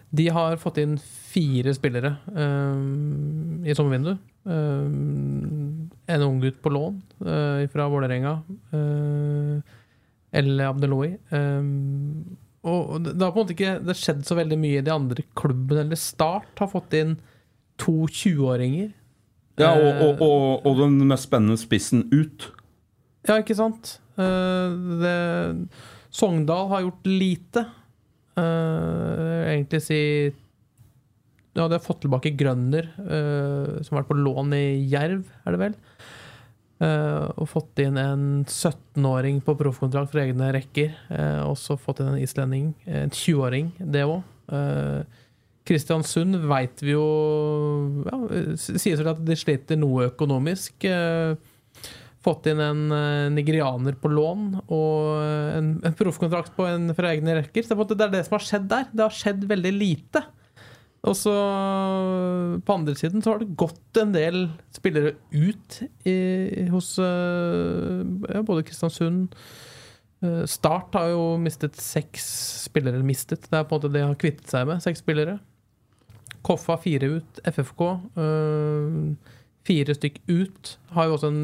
[0.10, 0.98] de har fått inn
[1.30, 4.22] fire spillere um, i sommervinduet.
[4.44, 8.40] Um, en ung gutt på lån uh, fra Vålerenga.
[8.74, 9.60] Uh,
[10.34, 11.14] El Abdeloui.
[11.30, 15.26] Um, og det har på en måte ikke skjedd så veldig mye i de andre
[15.38, 15.86] klubbene.
[15.86, 17.16] Eller Start har fått inn
[17.80, 18.90] to 20-åringer.
[19.60, 22.50] Ja, og, og, og, og, den mest spennende spissen ut.
[23.28, 23.98] Ja, ikke sant?
[24.18, 25.16] Uh, det,
[26.16, 27.66] Sogndal har gjort lite.
[28.40, 30.00] Uh, egentlig si
[31.56, 35.56] Ja, hadde har fått tilbake Grønner, uh, som har vært på lån i Jerv, er
[35.56, 35.78] det vel.
[36.80, 40.94] Uh, og fått inn en 17-åring på proffkontrakt fra egne rekker.
[41.12, 44.22] Uh, også fått inn en islending, en 20-åring, det òg.
[45.70, 47.04] Kristiansund veit vi jo
[48.08, 48.18] ja,
[48.58, 50.88] Sies vel at de sliter noe økonomisk.
[50.88, 51.36] Uh,
[52.30, 55.22] fått inn en uh, nigerianer på lån og
[55.58, 57.66] en, en proffkontrakt på en fra egne rekker.
[57.66, 58.92] Så det er det som har skjedd der.
[58.94, 60.24] Det har skjedd veldig lite.
[61.08, 61.34] Og så
[62.68, 66.18] på andre siden så har det gått en del spillere ut i,
[66.74, 69.36] hos uh, ja, både Kristiansund
[70.52, 72.26] Start har jo mistet seks
[72.66, 72.98] spillere.
[72.98, 73.46] Eller mistet.
[73.48, 74.82] Det er på en måte det de har kvittet seg med.
[74.84, 75.38] Seks spillere.
[76.44, 77.40] Koffa fire ut.
[77.48, 77.86] FFK.
[78.20, 79.16] Uh,
[79.68, 80.74] fire stykk ut.
[80.96, 81.42] Har jo også en,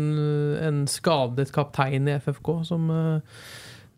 [0.64, 3.42] en skadet kaptein i FFK som uh,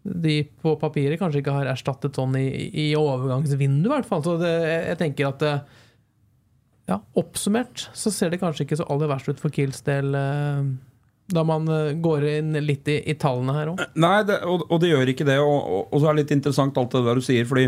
[0.04, 4.24] de på papiret kanskje ikke har erstattet sånn i, i overgangsvinduet, i hvert fall.
[4.26, 4.54] Så det,
[4.90, 5.80] jeg tenker at uh,
[6.88, 10.14] ja, oppsummert så ser det kanskje ikke så aller verst ut for Kiels del.
[10.16, 10.76] Uh,
[11.28, 11.66] da man
[12.00, 13.82] går inn litt i, i tallene her òg.
[14.00, 15.36] Nei, det, og, og, det gjør ikke det.
[15.44, 17.50] Og, og, og, så er det litt interessant alt det der du sier.
[17.50, 17.66] fordi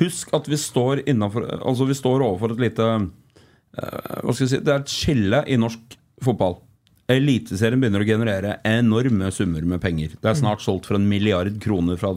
[0.00, 3.04] husk at vi står, innenfor, altså vi står overfor et lite Eh,
[3.76, 6.58] hva skal jeg si, Det er et skille i norsk fotball.
[7.12, 10.16] Eliteserien begynner å generere enorme summer med penger.
[10.18, 12.14] Det er snart solgt for en milliard kroner fra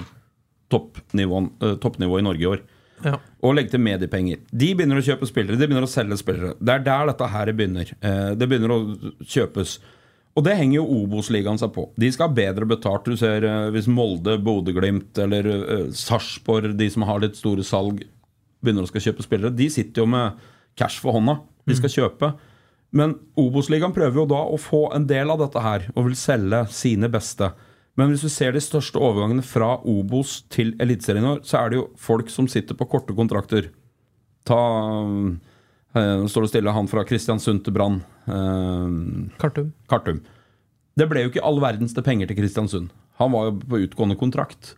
[0.74, 2.64] toppnivå, uh, toppnivå i Norge i år.
[3.06, 3.20] Ja.
[3.46, 4.42] Og legge til mediepenger.
[4.52, 6.56] De begynner å kjøpe spillere, de begynner å selge spillere.
[6.60, 7.94] Det er der dette her begynner.
[8.02, 8.80] Eh, Det begynner å
[9.24, 9.78] kjøpes.
[10.36, 11.90] Og det henger jo Obos-ligaen seg på.
[12.00, 13.08] De skal ha bedre betalt.
[13.08, 18.04] Du ser eh, hvis Molde, Bodø-Glimt eller eh, Sarpsborg, de som har litt store salg,
[18.60, 20.48] begynner å skal kjøpe spillere, de sitter jo med
[20.80, 21.40] cash for hånda.
[21.68, 22.34] De skal kjøpe.
[22.96, 26.64] Men Obos-ligaen prøver jo da å få en del av dette her, og vil selge
[26.74, 27.52] sine beste.
[28.00, 31.70] Men hvis du ser de største overgangene fra Obos til Eliteserien i år, så er
[31.70, 33.70] det jo folk som sitter på korte kontrakter.
[34.48, 34.60] Ta
[35.04, 38.00] eh, Nå står det stille han fra Kristiansund til Brann.
[38.26, 38.96] Eh,
[39.42, 39.74] Kartum.
[39.92, 40.24] Kartum.
[41.00, 42.90] Det ble jo ikke all verdens til penger til Kristiansund.
[43.20, 44.74] Han var jo på utgående kontrakt.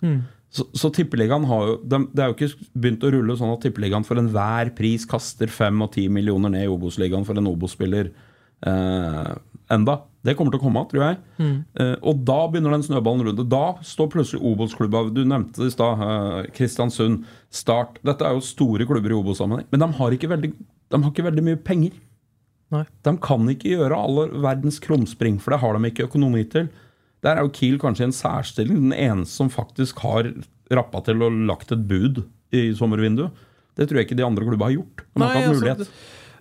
[0.51, 3.61] Så, så Tippeligaen har jo de, Det er jo ikke begynt å rulle sånn at
[3.63, 8.11] Tippeligaen for enhver pris kaster fem og ti millioner ned i Obos-ligaen for en Obos-spiller
[8.67, 9.31] eh,
[9.71, 9.95] enda.
[10.21, 11.17] Det kommer til å komme, tror jeg.
[11.79, 13.47] Eh, og da begynner den snøballen runde.
[13.49, 16.03] Da står plutselig Obos-klubba Du nevnte det i stad.
[16.05, 17.97] Eh, Kristiansund, Start.
[18.05, 19.71] Dette er jo store klubber i Obos-sammenheng.
[19.71, 20.53] Men de har, veldig,
[20.91, 21.95] de har ikke veldig mye penger.
[22.71, 22.85] Nei.
[23.07, 26.69] De kan ikke gjøre alle verdens krumspring, for det har de ikke økonomi til.
[27.23, 30.31] Der er jo Kiel kanskje i en særstilling, den eneste som faktisk har
[30.73, 32.23] rappa til og lagt et bud
[32.55, 33.29] i sommervinduet.
[33.77, 35.03] Det tror jeg ikke de andre klubba har gjort.
[35.15, 35.83] De har ikke hatt mulighet.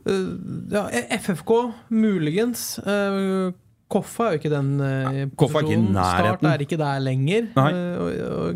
[0.06, 0.30] altså,
[0.72, 1.50] ja, FFK
[1.90, 2.62] muligens.
[2.86, 3.50] Uh,
[3.90, 6.38] Koffa er jo ikke den ja, Koffa er ikke i nærheten.
[6.38, 7.48] Start er ikke der lenger.
[7.56, 7.70] Nei.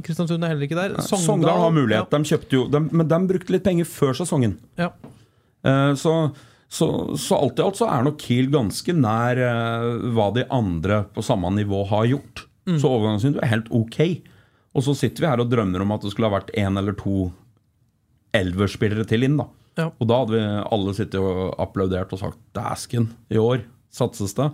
[0.07, 0.95] Kristiansund er heller ikke der.
[1.03, 2.11] Sogndal har mulighet.
[2.15, 4.57] De kjøpte jo, de, men de brukte litt penger før sesongen.
[4.79, 4.93] Ja,
[5.65, 6.11] Eh, Så,
[6.75, 6.89] så,
[7.21, 11.23] så alt i alt så er nok Kiel ganske nær eh, hva de andre på
[11.23, 12.47] samme nivå har gjort.
[12.81, 13.99] Så overgangsvinduet er helt ok.
[14.75, 16.97] Og så sitter vi her og drømmer om at det skulle ha vært én eller
[16.99, 17.29] to
[18.35, 19.37] elverspillere til inn.
[19.39, 19.47] da
[19.79, 19.91] Ja.
[19.99, 20.43] Og da hadde vi
[20.75, 24.53] alle sittet og applaudert og sagt 'dæsken, i år satses det'.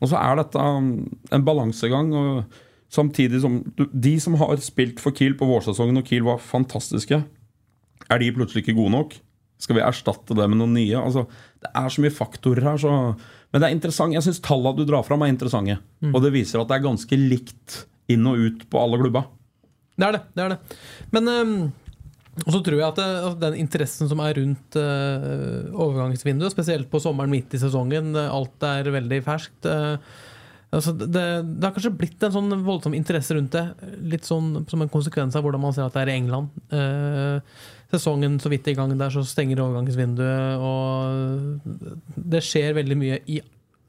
[0.00, 2.12] Og så er dette um, en balansegang.
[2.14, 2.44] og
[2.90, 7.24] Samtidig som de som har spilt for Kiel på vårsesongen, og Kiel var fantastiske,
[8.10, 9.14] er de plutselig ikke gode nok?
[9.60, 10.96] Skal vi erstatte det med noen nye?
[10.98, 11.26] Altså,
[11.60, 12.80] det er så mye faktorer her.
[12.80, 12.94] Så,
[13.50, 14.16] men det er interessant.
[14.16, 15.78] Jeg syns tallene du drar fram, er interessante.
[16.10, 19.26] Og det viser at det er ganske likt inn og ut på alle klubba.
[20.00, 20.24] det er det.
[20.34, 20.80] det, er det.
[21.14, 21.54] Men um,
[22.46, 27.02] så tror jeg at, det, at den interessen som er rundt uh, overgangsvinduet, spesielt på
[27.02, 30.00] sommeren midt i sesongen, øh, alt er veldig ferskt uh,
[30.70, 33.64] altså det, det har kanskje blitt en sånn voldsom interesse rundt det,
[34.12, 36.60] litt sånn som en konsekvens av hvordan man ser at det er i England.
[36.70, 43.20] Eh, sesongen så vidt i gang der, så stenger overgangsvinduet, og det skjer veldig mye
[43.30, 43.40] i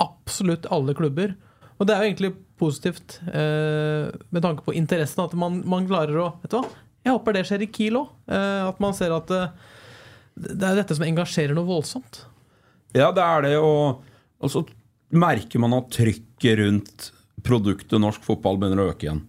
[0.01, 1.35] absolutt alle klubber.
[1.77, 6.19] Og det er jo egentlig positivt eh, med tanke på interessen, at man, man klarer
[6.21, 6.67] å Vet du hva?
[7.01, 8.11] Jeg håper det skjer i Kiel òg.
[8.29, 9.55] Eh, at man ser at eh,
[10.37, 12.23] det er dette som engasjerer noe voldsomt.
[12.93, 14.03] Ja, det er det, og,
[14.41, 14.63] og så
[15.11, 17.09] merker man at trykket rundt
[17.45, 19.23] produktet norsk fotball begynner å øke igjen.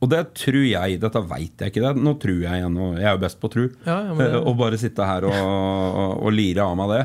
[0.00, 3.08] Og det tror jeg, dette veit jeg ikke, det, nå tror jeg igjen, og jeg
[3.10, 6.22] er jo best på tru, Ja, ja, det- eh, å bare sitte her og, og,
[6.26, 7.02] og lire av meg det.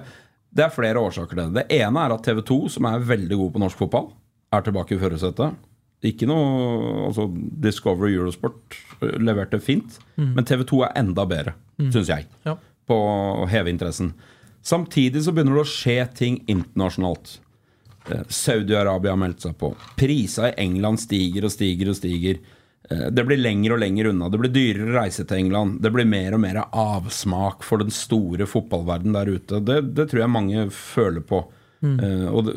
[0.54, 1.64] Det er flere årsaker til det.
[1.68, 4.12] Det ene er at TV 2, som er veldig god på norsk fotball,
[4.54, 5.56] er tilbake i førersetet.
[6.04, 7.30] Ikke noe altså
[7.64, 12.58] Discovery Eurosport eh, leverte fint, men TV 2 er enda bedre, syns jeg, Ja.
[12.88, 12.94] på
[13.44, 14.14] å heve interessen.
[14.64, 17.40] Samtidig så begynner det å skje ting internasjonalt.
[18.12, 19.74] Eh, Saudi-Arabia har meldt seg på.
[20.00, 22.40] Prisa i England stiger og stiger og stiger.
[22.92, 24.30] Eh, Det blir lenger og lenger unna.
[24.30, 25.82] Det blir dyrere å reise til England.
[25.82, 29.62] Det blir mer og mer avsmak for den store fotballverden der ute.
[29.64, 31.46] Det, det tror jeg mange føler på.
[31.84, 32.56] Eh, Og det,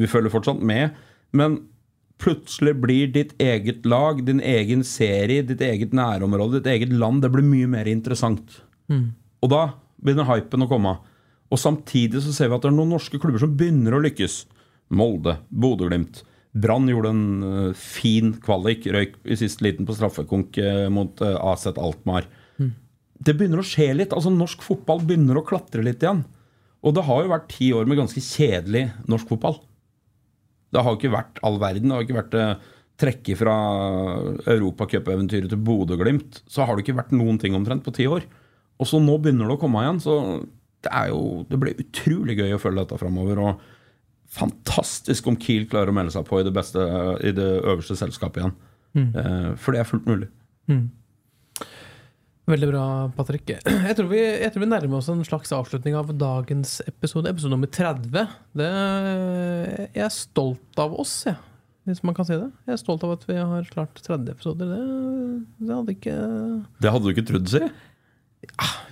[0.00, 0.90] vi føler fortsatt med.
[1.32, 1.60] Men
[2.18, 7.30] plutselig blir ditt eget lag, din egen serie, ditt eget nærområde, ditt eget land, det
[7.30, 8.56] blir mye mer interessant.
[8.90, 10.96] Og da begynner hypen å komme.
[11.52, 14.46] Og samtidig så ser vi at det er noen norske klubber som begynner å lykkes.
[14.94, 16.22] Molde, Bodø-Glimt.
[16.58, 21.36] Brann gjorde en eh, fin kvalik, røyk i siste liten på straffekonk eh, mot uh,
[21.52, 21.68] AZ
[22.58, 22.72] Mm.
[23.22, 24.12] Det begynner å skje litt.
[24.12, 26.24] altså Norsk fotball begynner å klatre litt igjen.
[26.82, 29.60] Og det har jo vært ti år med ganske kjedelig norsk fotball.
[30.74, 31.88] Det har jo ikke vært all verden.
[31.88, 33.56] Det har ikke vært uh, trekke fra
[34.50, 36.42] europacupeventyret til Bodø-Glimt.
[36.50, 38.26] Så har det ikke vært noen ting omtrent på ti år.
[38.78, 40.02] Og så nå begynner det å komme igjen.
[40.02, 40.18] Så
[40.86, 43.42] det er jo Det blir utrolig gøy å følge dette framover.
[43.42, 43.77] Og
[44.32, 46.82] fantastisk om Kiel klarer å melde seg på i det, beste,
[47.24, 48.56] i det øverste selskapet igjen.
[48.96, 49.10] Mm.
[49.60, 50.26] for det er fullt mulig.
[52.48, 52.84] Veldig bra,
[53.16, 53.50] Patrick.
[53.88, 57.28] Jeg tror, vi, jeg tror vi nærmer oss en slags avslutning av dagens episode.
[57.28, 58.08] Episode nummer 30.
[58.56, 58.68] Det,
[59.92, 61.36] jeg er stolt av oss, jeg.
[61.88, 62.48] Hvis man kan si det.
[62.68, 64.72] Jeg er stolt av at vi har klart 30 episoder.
[64.72, 64.80] Det,
[65.60, 66.16] det hadde ikke
[66.80, 67.62] Det hadde du ikke trodd, si?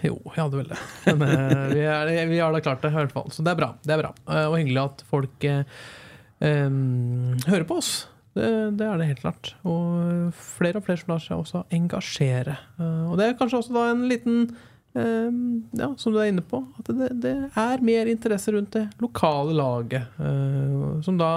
[0.04, 0.78] Jo, jeg hadde vel det.
[1.16, 3.30] Men eh, vi, vi har da klart det, i hvert fall.
[3.34, 3.70] Så det er bra.
[3.82, 4.10] Det er bra.
[4.28, 5.64] Eh, og hyggelig at folk eh,
[6.42, 7.90] hører på oss.
[8.36, 9.52] Det, det er det helt klart.
[9.64, 12.56] Og flere og flere som lar seg også engasjere.
[12.78, 14.42] Eh, og det er kanskje også da en liten
[14.98, 15.38] eh,
[15.80, 19.56] ja, som du er inne på, at det, det er mer interesse rundt det lokale
[19.56, 20.10] laget.
[20.20, 21.30] eh, som da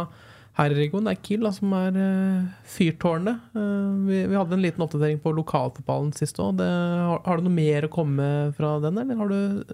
[0.60, 3.40] her i regionen er Kiel, da, som er uh, fyrtårnet.
[3.56, 6.60] Eh, vi, vi hadde en liten oppdatering på lokalfotballen sist òg.
[6.60, 9.74] Har, har du noe mer å komme med fra den, eller har du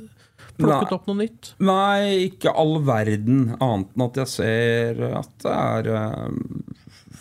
[0.60, 0.96] plukket Nei.
[1.00, 1.50] opp noe nytt?
[1.66, 7.20] Nei, ikke all verden, annet enn at jeg ser at det er eh,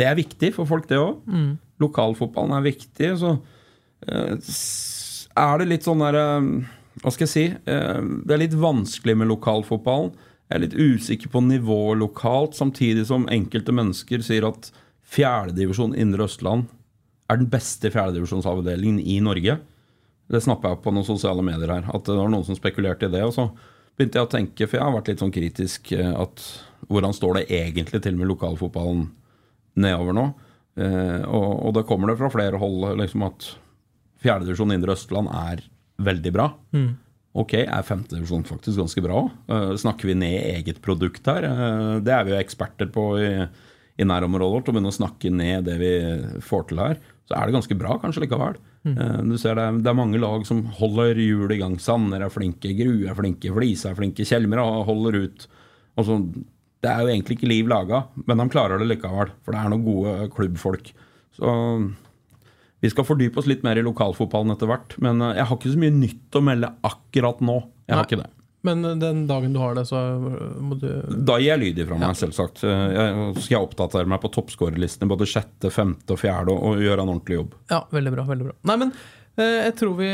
[0.00, 1.22] Det er viktig for folk, det òg.
[1.80, 3.12] Lokalfotballen er viktig.
[3.22, 3.34] Så
[4.08, 4.34] eh,
[5.40, 6.50] er det litt sånn derre eh,
[7.04, 7.46] Hva skal jeg si?
[7.54, 10.10] eh, Det er litt vanskelig med lokalfotballen.
[10.50, 14.72] Jeg er litt usikker på nivået lokalt, samtidig som enkelte mennesker sier at
[15.06, 16.66] fjerdedivisjon Indre Østland
[17.30, 19.60] er den beste fjerdedivisjonsavdelingen i Norge.
[20.30, 21.86] Det snappa jeg på noen sosiale medier her.
[21.94, 23.22] At det var noen som spekulerte i det.
[23.26, 23.46] Og så
[23.94, 26.42] begynte jeg å tenke, for jeg har vært litt sånn kritisk, eh, at
[26.90, 29.06] hvordan står det egentlig til med lokalfotballen
[29.78, 30.26] nedover nå?
[30.82, 33.52] Eh, og, og det kommer det fra flere hold liksom at
[34.24, 35.62] fjerdedivisjon Indre Østland er
[36.02, 36.50] veldig bra.
[37.38, 39.22] Ok, er femtedivisjon faktisk ganske bra?
[39.50, 41.46] Uh, snakker vi ned eget produkt her?
[41.46, 43.30] Uh, det er vi jo eksperter på i,
[44.00, 45.94] i nærområdet vårt, å begynne å snakke ned det vi
[46.42, 46.98] får til her.
[47.30, 48.58] Så er det ganske bra kanskje likevel.
[48.88, 51.76] Eh, du ser det, det er mange lag som holder hjulet i gang.
[51.82, 55.46] Sanner er flinke, Grue er flinke, Flisa er flinke, Kjelmer holder ut.
[56.00, 56.16] Altså,
[56.80, 59.34] det er jo egentlig ikke liv laga, men de klarer det likevel.
[59.44, 60.92] For det er noen gode klubbfolk.
[61.36, 61.54] Så
[62.80, 64.96] vi skal fordype oss litt mer i lokalfotballen etter hvert.
[65.04, 67.58] Men eh, jeg har ikke så mye nytt å melde akkurat nå.
[67.86, 68.08] Jeg har Nei.
[68.10, 68.30] ikke det.
[68.68, 70.00] Men eh, den dagen du har det, så
[70.60, 70.88] må du
[71.28, 72.64] Da gir jeg lyd ifra meg, selvsagt.
[72.64, 77.04] Eh, Jeg skal jeg oppdatere meg på toppskårerlistene både sjette, femte og fjerde og, gjøre
[77.06, 77.56] en ordentlig jobb.
[77.72, 78.26] Ja, veldig bra.
[78.28, 78.92] veldig bra Nei, men
[79.40, 80.10] eh, jeg tror vi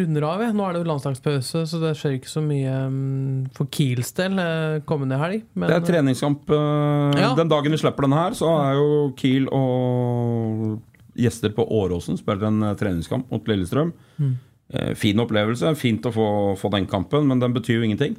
[0.00, 0.42] runder av.
[0.54, 4.38] Nå er det jo landslagspause, så det skjer ikke så mye mm, for Kiels del
[4.42, 5.46] eh, kommende helg.
[5.54, 6.50] Men, Det er treningskamp.
[6.50, 7.32] eh, Ja.
[7.38, 10.80] Den dagen vi slipper denne her, så er jo Kiel og
[11.20, 13.92] gjester på Åråsen spiller en eh, treningskamp mot Lillestrøm.
[14.20, 14.32] Mm.
[14.72, 15.74] Eh, Fin opplevelse.
[15.78, 16.28] Fint å få,
[16.60, 18.16] få den kampen, men den betyr jo ingenting.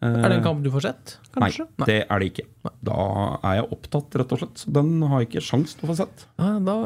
[0.00, 1.18] er det en kamp du får sett?
[1.34, 1.66] Kanskje?
[1.76, 2.46] Nei, det er det ikke.
[2.88, 3.00] Da
[3.44, 4.62] er jeg opptatt, rett og slett.
[4.62, 6.24] Så den har jeg ikke sjans til å få sett.
[6.40, 6.76] Da,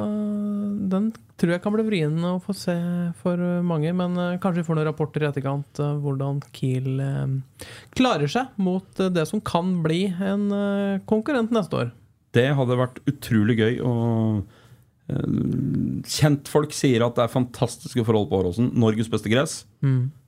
[0.94, 2.74] den tror jeg kan bli vrien å få se
[3.22, 7.64] for mange, men eh, kanskje vi får noen rapporter i etterkant hvordan Kiel eh,
[7.98, 11.90] klarer seg mot eh, det som kan bli en eh, konkurrent neste år.
[12.34, 13.74] Det hadde vært utrolig gøy.
[13.86, 14.62] å eh,
[15.04, 18.70] kjentfolk sier at det er fantastiske forhold på Åråsen.
[18.80, 19.62] Norges beste gress.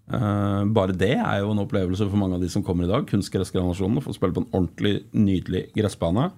[0.06, 3.06] Eh, bare det er jo en opplevelse for mange av de som kommer i dag.
[3.08, 3.98] Kunstgressgranasjonen.
[3.98, 6.28] Å få spille på en ordentlig, nydelig gressbane.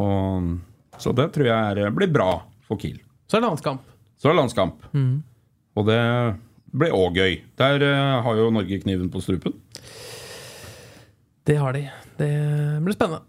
[0.00, 0.50] Og,
[0.98, 2.32] så det tror jeg er, blir bra
[2.66, 2.98] for Kiel.
[3.28, 3.84] Så er det landskamp.
[4.18, 4.84] Så er det landskamp.
[5.78, 6.02] Og det
[6.78, 7.40] blir òg gøy.
[7.60, 9.54] Der eh, har jo Norge kniven på strupen.
[11.48, 11.86] Det har de.
[12.18, 12.32] Det
[12.84, 13.24] blir spennende.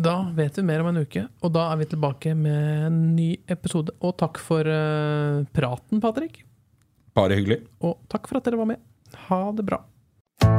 [0.00, 3.34] Da vet vi mer om en uke, og da er vi tilbake med en ny
[3.52, 3.92] episode.
[4.00, 6.40] Og takk for uh, praten, Patrick.
[7.16, 7.60] Bare hyggelig.
[7.84, 8.80] Og takk for at dere var med.
[9.28, 9.82] Ha det bra.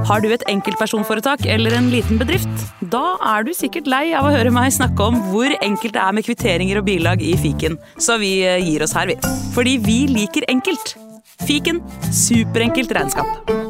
[0.05, 2.65] Har du et enkeltpersonforetak eller en liten bedrift?
[2.93, 6.17] Da er du sikkert lei av å høre meg snakke om hvor enkelt det er
[6.17, 9.17] med kvitteringer og bilag i fiken, så vi eh, gir oss her, vi.
[9.55, 10.95] Fordi vi liker enkelt.
[11.47, 11.81] Fiken
[12.13, 13.60] superenkelt regnskap.